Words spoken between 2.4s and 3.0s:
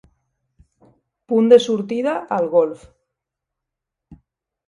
golf.